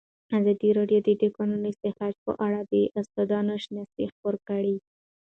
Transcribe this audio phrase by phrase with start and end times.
[0.39, 4.75] ازادي راډیو د د کانونو استخراج په اړه د استادانو شننې خپرې کړي.